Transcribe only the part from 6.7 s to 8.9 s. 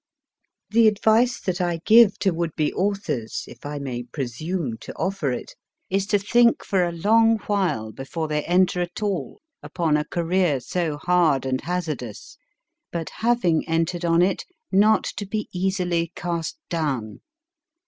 a long while before they enter